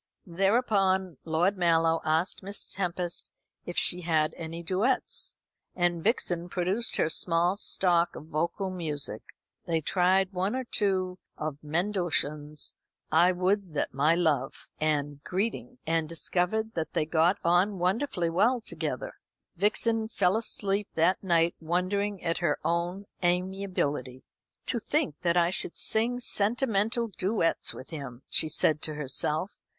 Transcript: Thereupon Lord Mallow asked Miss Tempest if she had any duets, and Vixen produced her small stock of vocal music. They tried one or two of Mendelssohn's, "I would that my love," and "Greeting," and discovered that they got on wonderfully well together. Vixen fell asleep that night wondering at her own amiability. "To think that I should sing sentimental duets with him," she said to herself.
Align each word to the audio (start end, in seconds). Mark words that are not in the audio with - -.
Thereupon 0.25 1.17
Lord 1.25 1.57
Mallow 1.59 2.01
asked 2.03 2.41
Miss 2.41 2.67
Tempest 2.73 3.29
if 3.67 3.77
she 3.77 4.01
had 4.01 4.33
any 4.35 4.63
duets, 4.63 5.37
and 5.75 6.03
Vixen 6.03 6.49
produced 6.49 6.95
her 6.95 7.07
small 7.07 7.55
stock 7.55 8.15
of 8.15 8.25
vocal 8.25 8.71
music. 8.71 9.21
They 9.67 9.79
tried 9.79 10.33
one 10.33 10.55
or 10.55 10.63
two 10.63 11.19
of 11.37 11.63
Mendelssohn's, 11.63 12.73
"I 13.11 13.31
would 13.31 13.75
that 13.75 13.93
my 13.93 14.15
love," 14.15 14.69
and 14.79 15.23
"Greeting," 15.23 15.77
and 15.85 16.09
discovered 16.09 16.73
that 16.73 16.93
they 16.93 17.05
got 17.05 17.37
on 17.43 17.77
wonderfully 17.77 18.31
well 18.31 18.59
together. 18.59 19.13
Vixen 19.55 20.07
fell 20.07 20.35
asleep 20.35 20.87
that 20.95 21.23
night 21.23 21.53
wondering 21.59 22.23
at 22.23 22.39
her 22.39 22.57
own 22.65 23.05
amiability. 23.23 24.23
"To 24.65 24.79
think 24.79 25.19
that 25.21 25.37
I 25.37 25.51
should 25.51 25.77
sing 25.77 26.19
sentimental 26.19 27.09
duets 27.09 27.71
with 27.71 27.91
him," 27.91 28.23
she 28.31 28.49
said 28.49 28.81
to 28.81 28.95
herself. 28.95 29.59